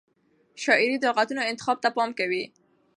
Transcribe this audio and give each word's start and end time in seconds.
شاعر 0.63 0.89
د 0.99 1.03
لغتونو 1.09 1.41
انتخاب 1.51 1.77
ته 1.83 1.89
پام 1.97 2.09
کوي. 2.19 2.43